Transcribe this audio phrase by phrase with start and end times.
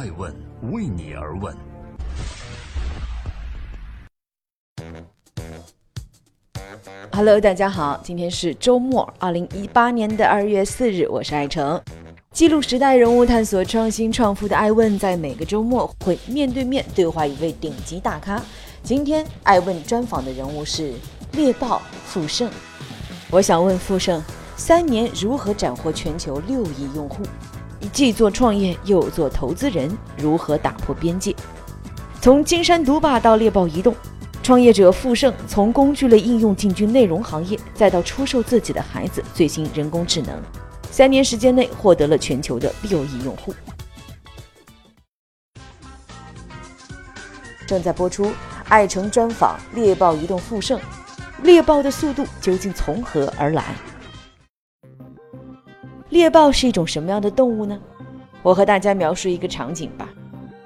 [0.00, 0.34] 爱问
[0.72, 1.54] 为你而问。
[7.12, 11.78] Hello，大家好，今天是周末，二零一八年的二月四日，我是爱成，
[12.32, 18.42] 记录时代人物，探索创新创富的爱问，在每个周末会面对面对话一位顶级大咖。
[18.82, 20.94] 今天爱问专访的人物是
[21.32, 22.50] 猎豹富盛。
[23.30, 24.22] 我想问富盛，
[24.56, 27.22] 三年如何斩获全球六亿用户？
[27.88, 31.34] 既做创业又做投资人，如何打破边界？
[32.20, 33.94] 从金山毒霸到猎豹移动。
[34.42, 40.42] 创业者傅盛从工具类应用进军内容行业，再到出售自己的孩子最新人工智能，
[40.90, 43.54] 三年时间内获得了全球的六亿用户。
[47.66, 48.32] 正在播出，
[48.68, 50.80] 爱成专访猎豹移动傅盛，
[51.42, 53.76] 猎豹的速度究竟从何而来？
[56.10, 57.78] 猎豹是一种什么样的动物呢？
[58.42, 60.08] 我和大家描述一个场景吧。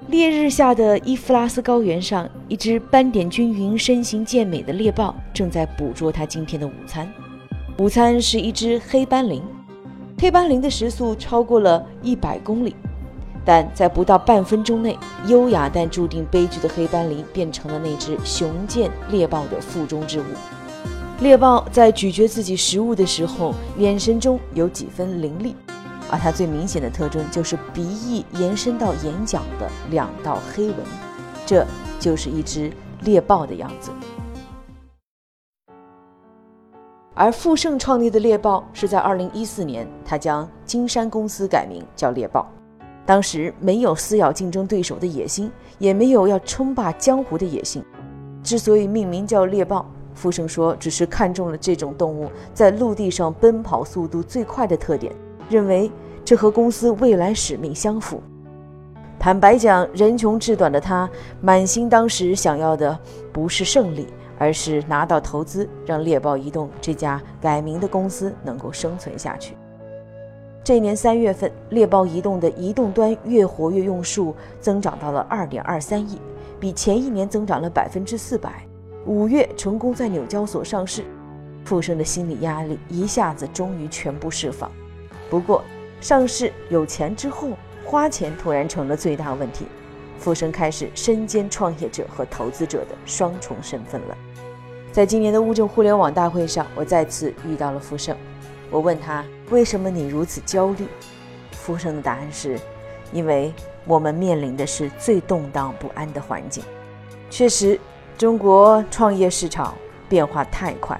[0.07, 7.07] 烈日下的伊夫拉斯高原上，一只斑点均匀、身形健美的猎豹正在捕捉它今天的午餐。
[7.77, 9.43] 午餐是一只黑斑羚，
[10.19, 12.75] 黑斑羚的时速超过了一百公里，
[13.43, 20.23] 但在不到半分钟内，优雅但注定悲剧的黑斑羚变成了那只雄健猎豹的腹中之物。
[21.21, 25.55] 猎豹在咀嚼自己食物的时候，眼神中有几分凌厉。
[26.11, 30.75] 而它最明显的特征就是鼻翼延伸到眼角的两道黑纹，
[31.45, 31.65] 这
[31.99, 32.71] 就是一只
[33.01, 33.91] 猎豹的样子。
[37.15, 42.45] 而富盛创立的猎豹是在2014年，他将金山公司改名叫猎豹。
[43.05, 45.49] 当时没有撕咬竞争对手的野心，
[45.79, 47.83] 也没有要称霸江湖的野心。
[48.43, 55.13] 之所以命名叫猎豹，富盛说只是看中了这种动物在陆地上奔跑速度最快的特点。
[55.47, 55.91] 认为
[56.23, 58.19] 这和公司未来使命相符。
[59.19, 61.07] 坦白讲，人穷志短的他，
[61.39, 62.97] 满心当时想要的
[63.31, 64.07] 不是胜利，
[64.39, 69.55] 而是拿到投资，让猎豹移动这家改名的公司能够生存下去。
[70.63, 76.19] 这年三月份，猎豹移动的移动端月活跃用数增长到了二点二三亿，
[76.59, 78.65] 比前一年增长了百分之四百。
[79.05, 81.03] 五月成功在纽交所上市，
[81.63, 84.71] 富盛的心理压力一下子终于全部释放。
[85.29, 85.63] 不过，
[86.01, 87.49] 上市有钱之后，
[87.83, 89.67] 花钱突然成了最大问题。
[90.17, 94.17] 富盛开始身兼创业者和投资者的双重身份了。
[94.91, 98.17] 在今年的乌镇互联网大会上，我再次遇到了富盛。
[98.71, 100.87] 我问他：“为什么你如此焦虑？”
[101.51, 102.59] 富盛的答案是
[103.13, 103.53] ：“因为
[103.85, 106.63] 我们面临的是最动荡不安的环境。”
[107.29, 107.79] 确实，
[108.17, 109.73] 中国创业市场
[110.07, 110.99] 变化太快。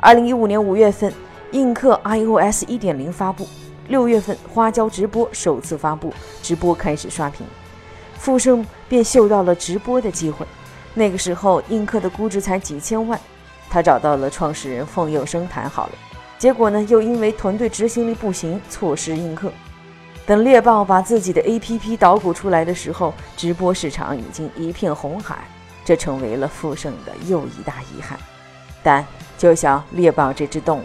[0.00, 1.12] 二零一五年五月份。
[1.52, 3.48] 映客 iOS 1.0发布，
[3.86, 7.46] 六月份花椒直播首次发布，直播开始刷屏，
[8.18, 10.46] 富盛便嗅到了直播的机会。
[10.92, 13.18] 那个时候，映客的估值才几千万，
[13.70, 15.92] 他找到了创始人冯友生谈好了，
[16.36, 19.50] 结果呢，又因为团队执行力不行，错失映客。
[20.26, 25.48] 等猎豹把自己的 APP 捣鼓出来的时候，直播市场已经一片红海，
[25.88, 28.18] 这成为了复盛的又一大遗憾。
[28.82, 29.02] 但
[29.38, 30.84] 就像猎豹这只动物。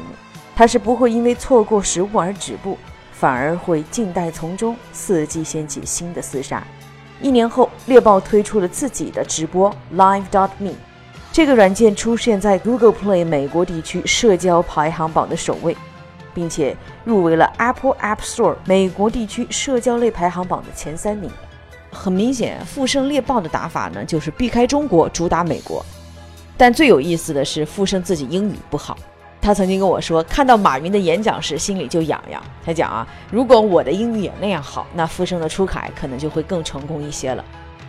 [0.56, 2.78] 它是不会因为错过食物而止步，
[3.12, 6.64] 反而会静待从中，伺机掀起新的厮杀。
[7.20, 10.72] 一年后，猎豹推出了自己的直播 Live dot me，
[11.34, 15.76] 这个软件出现在 Google Play 美国地区社交排行榜的首位，
[16.34, 21.30] 并且入围了 Apple App Store 美国地区社交类排行榜的前三名。
[21.94, 25.86] 很明显，富盛猎豹的打法呢，就是避开中国，主打美国。
[26.58, 28.98] 但最有意思的是，富盛自己英语不好。
[29.42, 32.42] 他曾经跟我说，看到马云的演讲时心里就痒痒。
[32.66, 37.44] 他讲啊，如果我的英语也那样好，那富盛的出海可能就会更成功一些了。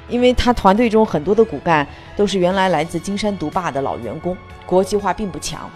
[0.09, 1.87] 因为他团队中很多的骨干
[2.17, 4.37] 都是原来来自金山毒霸的老员工，
[4.67, 5.71] 国际化并不强。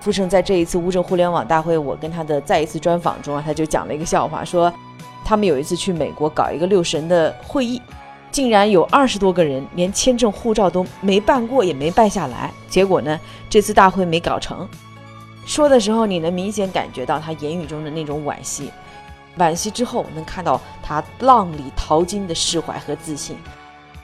[0.00, 4.72] 富盛在这一次乌镇互联网大会，我跟他的再一次专访中啊，他就讲了一个笑话，说
[5.24, 7.80] 他们有一次去美国搞一个六十人的会议，
[8.30, 12.52] 竟然有二十多个人连签证、护照都没办过，也没办下来。
[12.68, 13.18] 结果呢，
[13.48, 14.68] 这次大会没搞成。
[15.46, 18.70] 说的时候，你能明显感觉到他言语中的那种惋惜，
[19.38, 23.36] 惋惜之后能看到他浪里淘金的释怀和自信。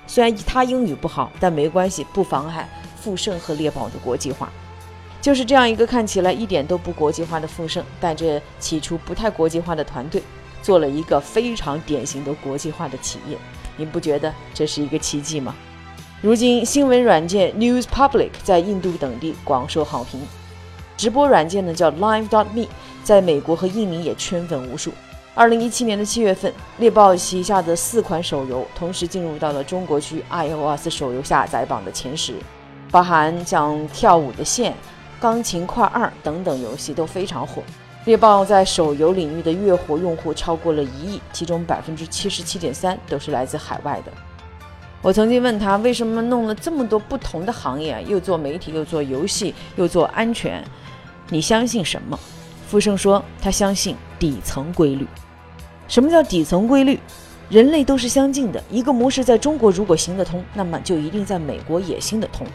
[0.06, 2.69] 虽然他英语不好，但没关系，不妨碍
[3.00, 4.48] 富盛和猎豹的国际化。
[5.20, 10.22] 就是这样一个看起来一点都不国际化的富盛，带着起初不太国际化的团队，
[10.62, 13.37] 做了一个非常典型的国际化的企业。
[13.76, 15.55] 您不觉得这是一个奇迹吗？
[16.23, 20.20] 如今，新闻软件 News Public 在印度等地广受好评。
[20.97, 22.67] 直播软件呢叫 Live dot me，
[23.05, 24.91] 在美国和印尼也圈粉无数。
[25.35, 32.32] 二零一七年的七月份，猎豹旗下的四款手游同时进入到了中国区 iOS 手游下载榜的前十，
[32.91, 34.75] 包含像跳舞的线、
[35.20, 37.62] 钢琴块二等等游戏都非常火。
[38.06, 44.12] 猎豹在手游领域的月活用户超过了一亿，其中百分之七十七点三都是来自海外的。
[45.03, 50.62] 我曾经问他为什么弄了这么多不同的行业，又做媒体，又做游戏，又做安全，
[51.31, 52.17] 你相信什么？
[52.69, 55.05] 傅盛说他相信底层规律。
[55.88, 57.00] 什么叫底层规律？
[57.49, 62.47] 人类都是相近的，一个模式在中国如果行得通，那么就一定在美国也行得通。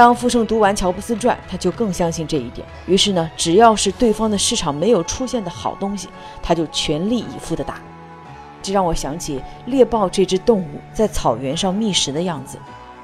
[0.00, 2.66] 当傅盛读完《乔布斯传》，他就更相信这一点。
[2.86, 6.08] 于是呢，只要是对方的市场没有出现的好东西，
[6.42, 7.78] 他就全力以赴的打。
[8.62, 12.56] 这让我想起猎豹这只动物在草原上觅食的样子。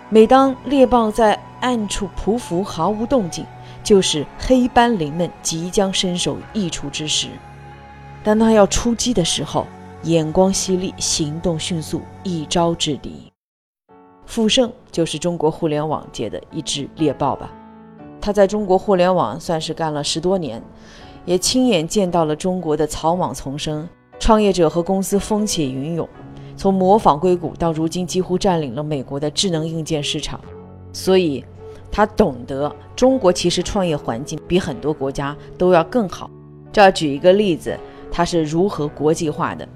[0.08, 3.44] 每当猎豹在暗处匍匐毫无动静，
[3.84, 7.28] 就是黑斑羚们即将伸手易出之时。
[8.25, 9.66] 当它要出击的时候，
[10.04, 13.31] 眼光犀利，行动迅速，一招制敌。
[14.26, 17.50] 傅盛就是中国互联网界的一只猎豹吧？
[18.20, 20.62] 他在中国互联网算是干了十多年，
[21.25, 23.88] 也亲眼见到了中国的草莽丛生，
[24.19, 26.08] 创业者和公司风起云涌，
[26.56, 30.40] 从模仿硅谷到如今几乎占领了美国的智能硬件市场，
[30.93, 31.44] 所以
[31.90, 36.28] 他懂得中国其实创业环境比很多国家都要更好。
[36.73, 37.78] 这举一个例子。
[38.08, 39.69] 它是如何国际化的？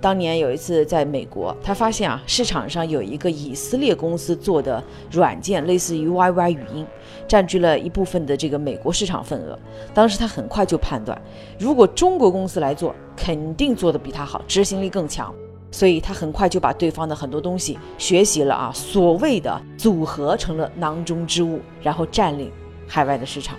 [0.00, 6.86] 当年有一次在美国，他发现啊，市场上有一个以色列公司做的软件，类似于 YY 语音，
[7.26, 9.58] 占据了一部分的这个美国市场份额。
[9.92, 11.20] 当时他很快就判断，
[11.58, 15.34] 如果中国公司来做，肯定做得比他好，执行力更强。
[15.70, 22.50] 所以他很快就把对方的很多东西学习了啊，所谓的组合成了囊中之物，然后占领
[22.86, 23.58] 海外的市场。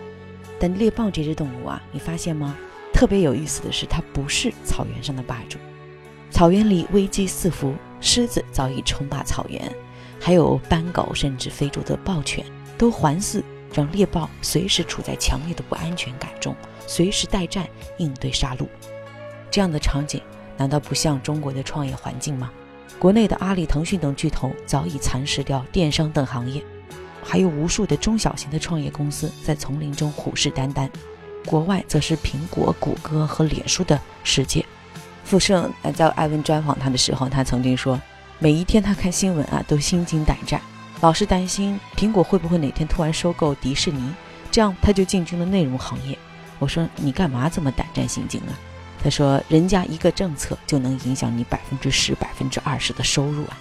[0.58, 2.58] 但猎豹这只动物啊，你发现吗？
[2.92, 5.60] 特别有意思的是，它不是草原上的霸主。
[6.32, 9.62] 草原里危机四伏，狮子早已称霸草原，
[10.20, 12.46] 还有斑狗，甚至非洲的豹犬
[12.78, 13.44] 都环伺，
[13.74, 16.56] 让猎豹随时处在强烈的不安全感中，
[16.88, 17.68] 随时待战
[17.98, 18.68] 应对杀戮。
[19.52, 20.22] 这样的场景，
[20.56, 22.52] 难道不像中国的创业环境吗？
[23.00, 26.64] 国内的阿里、腾讯等巨头早已蚕食掉电商等行业，
[27.24, 30.90] 还有无数的中小型的创业公司在丛林中虎视眈眈。
[31.46, 34.66] 国外则是苹果、谷歌和脸书的世界。
[35.30, 38.02] 傅盛在艾文专访他的时候，他曾经说，
[38.40, 40.60] 每一天他看新闻啊，都心惊胆战，
[41.02, 44.12] 老是担心苹果会不会哪天突然收购迪士尼，
[44.50, 46.18] 这样他就进军了内容行业。
[46.58, 48.58] 我说你干嘛这么胆战心惊啊？
[49.04, 53.58] 他说人家一个政策就能影响你百分之十、百分之二十的收入啊！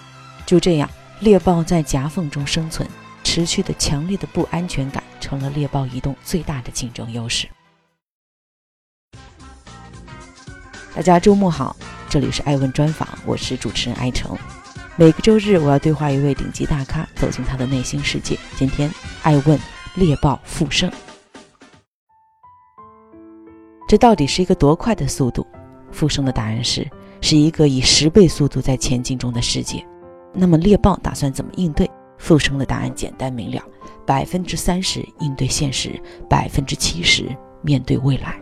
[0.46, 0.88] 就这样，
[1.20, 2.88] 猎豹在夹缝中生存，
[3.22, 7.46] 持续的强烈的不安全感成了猎豹移动最大的竞争优势。
[10.98, 11.76] 大家周末好，
[12.08, 14.36] 这里是爱问专访，我是主持人艾诚。
[14.96, 18.36] 每个周日我要对话一位顶级大咖，走进他的内心世界。
[18.56, 18.92] 今天
[19.22, 19.56] 爱问
[19.94, 20.90] 猎豹复盛，
[23.86, 25.46] 这到底是一个多快的速度？
[25.92, 26.84] 复盛的答案是，
[27.20, 29.86] 是一个以十倍速度在前进中的世界。
[30.34, 31.88] 那么猎豹打算怎么应对？
[32.18, 33.62] 复盛的答案简单明了：
[34.04, 35.92] 百分之三十应对现实，
[36.28, 37.24] 百分之七十
[37.62, 38.34] 面对未来。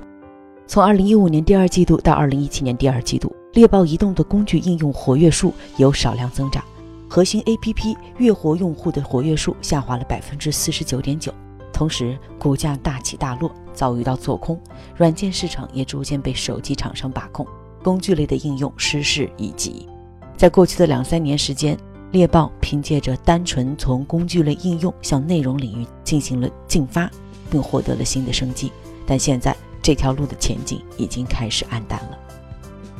[0.69, 6.63] 从二零一五年第二季度到二零一七年第二季度，猎豹移动的工具应用活跃数有少量增长，
[7.09, 11.33] 核心 APP 月活用户的活跃数下滑了百分之四十九点九，
[11.73, 14.61] 同时股价大起大落，遭遇到做空，
[14.97, 17.47] 软件市场也逐渐被手机厂商把控，
[17.83, 19.89] 工具类的应用失势已极。
[20.37, 21.79] 在过去的两三年时间，
[22.11, 27.09] 猎豹凭借着单纯从工具类应用向内容领域进行了进发，
[27.49, 28.73] 并获得了新的生机，
[29.07, 29.57] 但现在。
[29.87, 32.19] 这条路的前景已经开始暗淡了。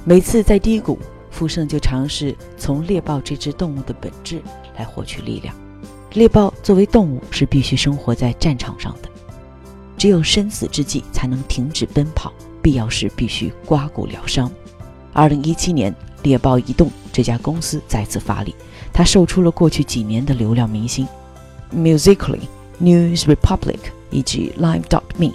[0.05, 0.97] 每次在低谷，
[1.33, 4.41] 傅盛就尝试从猎豹这只动物的本质
[4.79, 5.53] 来获取力量。
[6.13, 9.09] 猎豹作为动物是必须生活在战场上的，
[9.99, 14.49] 只有生死之际才能停止奔跑，必要时必须刮骨疗伤。
[15.13, 18.55] 二零一七年，猎豹移动这家公司再次发力，
[18.93, 21.05] 它售出了过去几年的流量明星
[21.75, 22.43] ，Musically、
[22.81, 25.33] News Republic 以及 Live Dot Me。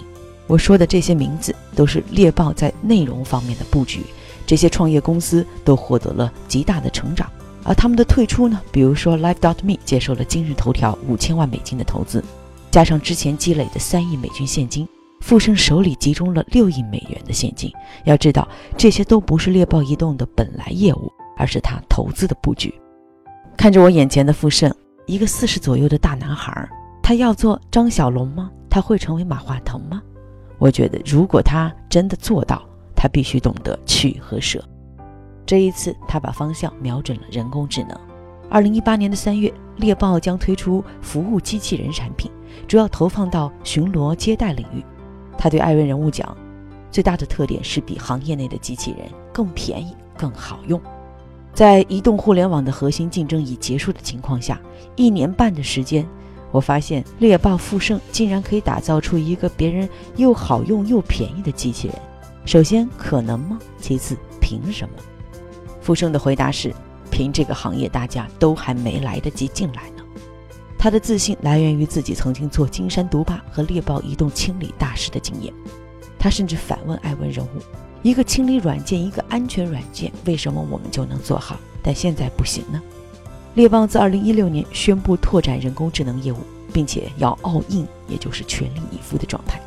[0.52, 4.04] 我说的这些名字都是猎豹在内容方面的布局，
[4.46, 7.26] 这些创业公司都获得了极大的成长，
[7.64, 8.60] 而他们的退出呢？
[8.70, 12.22] 比如说 Live Dot Me 接受了今日头条五千万美金的投资，
[12.70, 14.86] 加上之前积累的三亿美金现金，
[15.22, 17.72] 富盛手里集中了六亿美元的现金。
[18.04, 22.74] 要知道，这些都不是猎豹移动的本来业务，而是他投资的布局。
[23.56, 24.70] 看着我眼前的富盛，
[25.06, 26.68] 一个四十左右的大男孩，
[27.02, 28.50] 他要做张小龙吗？
[28.68, 30.02] 他会成为马化腾吗？
[30.62, 32.62] 我觉得，如果他真的做到，
[32.94, 34.64] 他必须懂得取和舍。
[35.44, 38.00] 这一次，他把方向瞄准了人工智能。
[38.48, 42.30] 二零一八年的三月，猎豹将推出服务机器人产品，
[42.68, 44.84] 主要投放到巡逻接待领域。
[45.36, 46.36] 他对艾问人物讲，
[46.92, 50.80] 最大的特点是比行业内的机器人更便宜、更好用。
[51.52, 54.60] 在移动互联网的核心竞争已结束的情况下，
[54.94, 56.06] 一年半的时间。
[56.52, 61.96] 我发现猎豹富盛竟然可以打造出一个别人又好用又便宜的机器人。
[62.44, 63.58] 首先，可能吗？
[63.80, 64.94] 其次，凭什么？
[65.80, 66.72] 富盛的回答是：
[67.10, 70.04] 凭这个行业大家都还没来得及进来呢。
[70.78, 75.52] 他的自信来源于自己曾经做金山毒霸和猎豹移动清理大师的经验。
[76.18, 77.48] 他甚至反问艾文人物：
[78.02, 82.82] 一个清理软件，一个安全软件，为什么我们就能做好，但现在不行呢？
[83.54, 86.38] 猎豹自2016年宣布拓展人工智能业务，
[86.72, 89.60] 并且要 all in，也就是全力以赴的状态。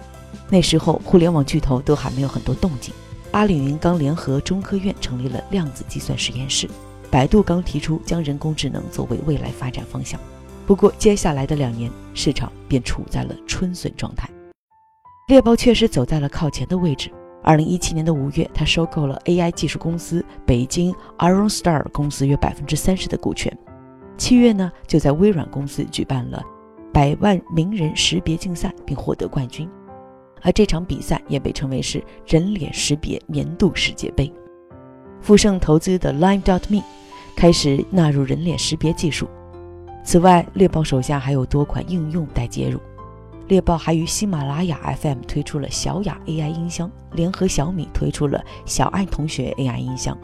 [0.49, 2.91] 那时候，互联网巨头都还没有很多动静。
[3.31, 6.67] 阿里云刚联合中科院成立了量子计算实验室，
[7.11, 10.19] 百度刚提出将人工智能作为未来发展方向。
[10.65, 14.27] 不过，接下来的两年，市场便处在了春笋状态。
[15.27, 17.11] 猎豹确实走在了靠前的位置。
[17.43, 23.55] 2017年的五月，他收购了 AI 技术公司北京 Ironstar 公司约百分之三十的股权。
[24.17, 26.41] 七月呢，就在微软公司举办了
[26.93, 29.69] 百万名人识别竞赛，并获得冠军。
[30.41, 34.31] 而这场比赛也被称为是人脸识别年度世界杯。
[35.19, 36.81] 富盛投资的 Line.me
[37.35, 39.27] 开始纳入人脸识别技术。
[40.03, 42.79] 此外，猎豹手下还有多款应用待接入。
[43.47, 50.17] 猎豹还与喜马拉雅 FM 推出了小雅 AI 音箱，联合小米推出了小爱同学 AI 音箱。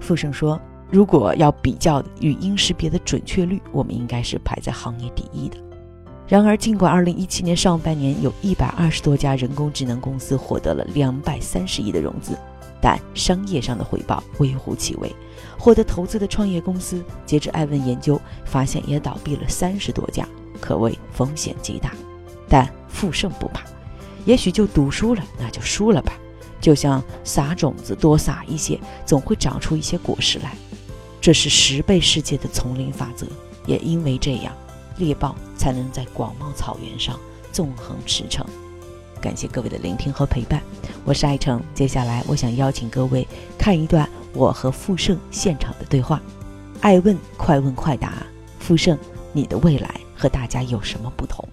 [0.00, 0.60] 富盛说。
[0.94, 5.56] 如果要比较语音识别的准确率，我们应该是排在行业第一的。
[6.28, 12.38] 然而，尽管2017年上半年有一百二十多家人工智能公司获得了两百三十亿的融资，
[12.80, 15.12] 但商业上的回报微乎其微。
[15.58, 20.24] 获得投资的创业公司，截至艾问研究发现也倒闭了三十多家，
[20.60, 21.90] 可谓风险极大。
[22.48, 23.64] 但富盛不怕，
[24.26, 26.12] 也许就赌输了，那就输了吧。
[26.60, 30.54] 就像撒种子，多撒一些，总会长出一些果实来。
[31.24, 33.26] 这是十倍世界的丛林法则，
[33.64, 34.54] 也因为这样，
[34.98, 37.18] 猎豹才能在广袤草原上
[37.50, 38.44] 纵横驰骋。
[39.22, 40.62] 感谢各位的聆听和陪伴，
[41.02, 41.62] 我是爱成。
[41.72, 43.26] 接下来，我想邀请各位
[43.58, 46.20] 看一段我和富盛现场的对话。
[46.82, 48.22] 爱问快问快答，
[48.58, 48.98] 富盛，
[49.32, 51.48] 你的未来和大家有什么不同？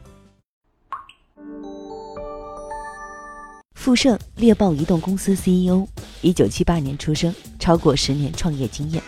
[3.75, 5.87] 富盛猎豹移动公司 CEO，
[6.19, 9.01] 一九七八年出生，超过十年创业经验。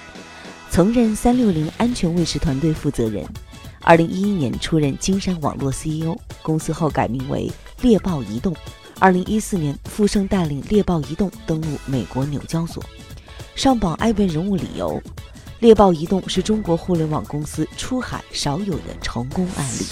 [0.74, 3.24] 曾任三六零安全卫士团队负责人，
[3.82, 7.48] 二零一一年出任金山网络 CEO，公司后改名为
[7.84, 8.56] 猎豹移动。
[8.98, 12.84] 二零一四年，富盛带领猎豹移动登陆美国纽交所。
[13.54, 15.00] 上榜艾问人物理由：
[15.60, 19.86] 猎豹移动是中国互联网公司出海少有的成功案例。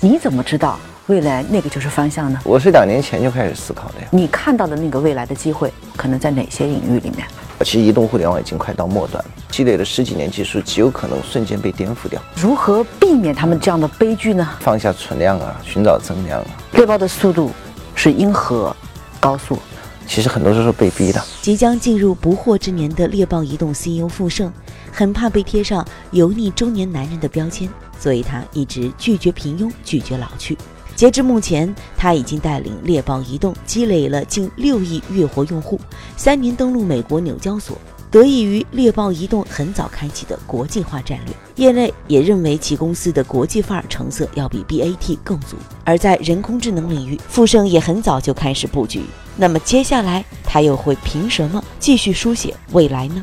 [0.00, 2.40] 你怎么知道未来那个就是方向呢？
[2.42, 4.08] 我是两年前就开始思考的呀。
[4.10, 7.24] 你看到的那个未来的机会，可能在哪些领域里面？
[7.64, 12.20] 其实移动互联网已经快到末端了，积累了十几年技术，极有可能瞬间被颠覆掉。
[12.36, 14.48] 如何避免他们这样的悲剧呢？
[14.60, 16.46] 放下存量啊，寻找增量啊。
[16.72, 17.50] 猎豹的速度
[17.94, 18.74] 是因何
[19.18, 19.58] 高速？
[20.06, 21.20] 其实很多时候是被逼的。
[21.42, 24.52] 即将进入不惑之年的猎豹移动 CEO 傅盛，
[24.92, 30.56] 很怕被贴上油腻中年男人的标签，所以他一直拒绝平庸，拒绝老去。
[30.96, 35.78] 截至目前，他已经带领猎豹移动积累了近六亿月活用户，
[36.16, 37.76] 三年登陆美国纽交所。
[38.10, 45.56] 得益于猎豹移动很早开启的国际化战略，业内也认为其公司的国际范儿成色要比 BAT 更足。
[45.84, 49.02] 而在人工智能领域，富盛也很早就开始布局。
[49.36, 53.22] 那么接下来他又会凭什么继续书写未来呢？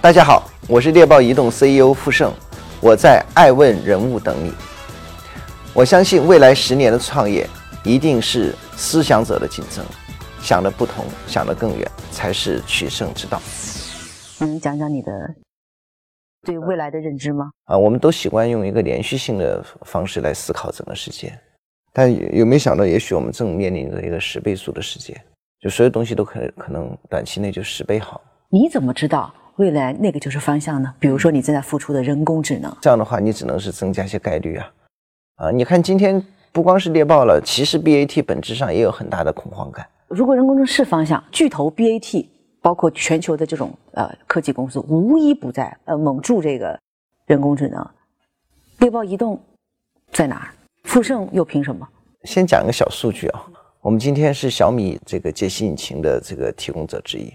[0.00, 2.32] 大家好，我是猎豹移动 CEO 富盛，
[2.80, 4.52] 我在爱问人物等你。
[5.76, 7.44] 我相信未来十年的创业
[7.84, 9.84] 一定是思想者的竞争，
[10.40, 13.42] 想的不同，想得更远，才是取胜之道。
[14.38, 15.10] 能讲讲你的
[16.46, 17.50] 对未来的认知吗？
[17.64, 21.36] 啊，我们都习惯用一个连续性的方式来思考整个世界，
[21.92, 25.20] 但有没有想到，也许我们正面临着一个十倍速的世界，
[25.58, 28.22] 就所有东西都可可能短期内就十倍好。
[28.48, 30.94] 你怎么知道未来那个就是方向呢？
[31.00, 34.70] 比如说你正在付出的人工智能，这样的话，你只能是增加一些概率啊。
[35.36, 39.84] 啊，你看今天不光是猎豹了，其实 BAT 本质上也有很大的恐慌感。
[40.06, 42.24] 如果人工智能是方向，巨头 BAT
[42.62, 46.78] 包括全球的这种呃科技公司，无一不在呃猛注这个
[47.26, 47.84] 人工智能。
[48.78, 49.40] 猎豹移动
[50.12, 50.48] 在哪儿？
[50.84, 51.88] 富盛又凭什么？
[52.22, 53.44] 先讲一个小数据啊，
[53.80, 57.32] 我们今天是小米这个解析引擎的这个提供者之一，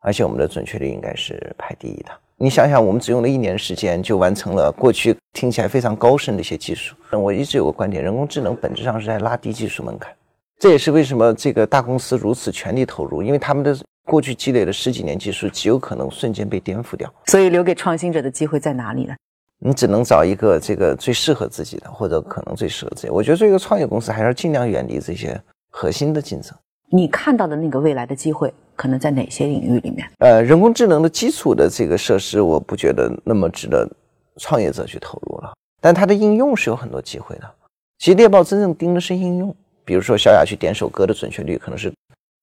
[0.00, 2.10] 而且我们的准确率应该是排第一的。
[2.40, 6.94] 你想想，我们只用了一年时间就完成了过去听起来非常高深的一些技术。
[7.10, 10.14] 我一直有个观点，人工智能本质上是在拉低技术门槛。
[10.56, 17.12] 这也是为什么这个大公司如此全力投入，因为他们的过去积累了十几年技术，极有可能瞬间被颠覆掉。
[17.26, 19.16] 所以，留给创新者的机会在哪里呢？
[19.58, 23.10] 你只能找一个这个最适合自己的，或者可能最适合自己。
[23.10, 25.40] 我觉得，作为一个创业公司，还是尽量远离这些
[25.70, 26.54] 核心的竞争。
[26.90, 30.08] 你看到的那个未来的机会，可能在哪些领域里面？
[30.18, 33.88] 呃，人工智能的基础的这个设施，我不觉得那么值得
[34.36, 35.52] 创业者去投入了。
[35.80, 37.50] 但它的应用是有很多机会的。
[37.98, 39.54] 其实猎豹真正盯的是应用，
[39.84, 41.92] 比如说小雅去点首歌的准确率，可能是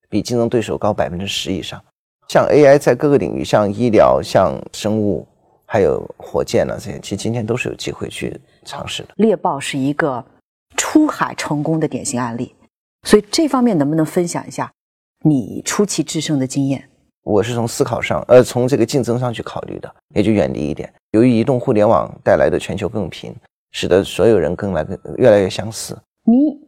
[0.09, 1.81] 比竞争对手高百分之十以上。
[2.27, 5.27] 像 AI 在各个领域，像医疗、像生物。
[5.67, 9.09] 还有火箭呢，这些其实今天都是有机会去尝试的。
[9.15, 10.23] 猎豹是一个
[10.77, 12.54] 出海成功的典型案例，
[13.05, 14.69] 所以这方面能不能分享一下
[15.23, 16.83] 你出奇制胜的经验？
[17.23, 20.91] 我是从思考上，呃，从这个竞争上去考虑的，也就远离一点。
[21.11, 23.33] 由于移动互联网带来的全球更平，
[23.71, 25.97] 使得所有人更来更越来越相似。
[26.25, 26.59] 你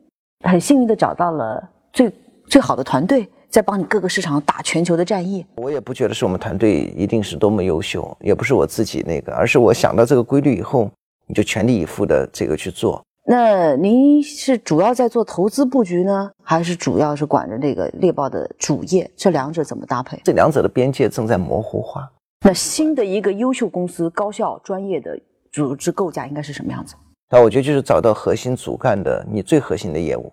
[0.45, 2.11] 很幸运的找到了最
[2.47, 3.27] 最好的团队。
[3.49, 10.91] 在帮你各个市场打全球的战役，我也不觉得是我们团队一定是多么优秀，也不是我自己那个，而是我想到这个规律以后，
[11.27, 13.01] 你就全力以赴的这个去做。
[13.29, 19.11] 那您是主要在做投资布局呢，还是主要是管着这个猎豹的主业？
[19.17, 20.17] 这两者怎么搭配？
[20.23, 22.09] 这两者的边界正在模糊化。
[22.45, 25.19] 那新的一个优秀公司、高效专业的
[25.51, 26.95] 组织构架应该是什么样子？
[27.29, 30.31] 那我觉得就是找到核心主干的你最核心的业务，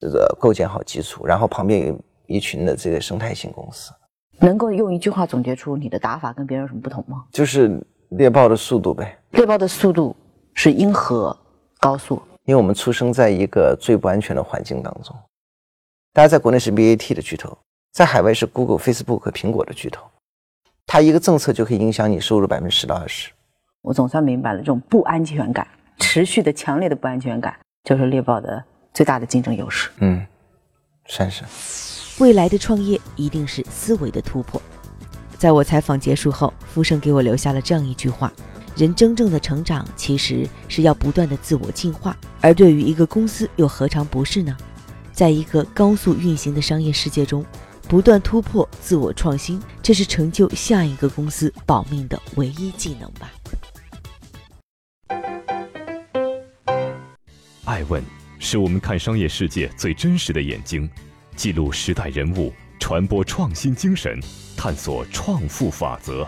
[0.00, 1.98] 这个构建好基础，然后旁边有。
[2.28, 3.92] 一群的这个生态型公司，
[4.38, 7.24] 能够用一句话总结出你的打法跟别人有什么不同吗？
[7.30, 7.78] 就是
[8.10, 9.18] 猎豹的速度呗。
[9.32, 10.16] 猎豹的速度
[10.54, 11.36] 是因何
[11.78, 12.22] 高速？
[12.44, 15.16] 因为我们出生在一个最不安全的环境当中。
[16.12, 17.56] 大家在国内是 BAT 的巨头，
[17.92, 20.04] 在海外是 Google、Facebook 和苹果的巨头，
[20.86, 23.30] 它一个政策就可以影响你收入百分之十到二十。
[23.82, 25.66] 我总算明白了，这种不安全感，
[25.98, 29.90] 持续的强烈的不安全感，就是猎豹的最大的竞争优势。
[29.98, 30.24] 嗯，
[31.06, 31.44] 算是。
[32.22, 34.60] 未来的创业一定是思维的突破。
[35.38, 38.32] 在我采访结束后，傅盛给我留下了这样一句话：
[38.76, 44.56] 人真正的成长其实是要不断的自我进化，而对于一个公司又何尝不是呢？
[45.12, 47.44] 在一个高速运行的商业世界中，
[47.86, 53.30] 不断突破、自我创新，这是成就下一个公司保命的唯一技能吧。
[57.64, 58.02] 爱问
[58.38, 60.88] 是我们看商业世界最真实的眼睛。
[61.36, 64.18] 记录时代人物，传播创新精神，
[64.56, 66.26] 探索创富法则。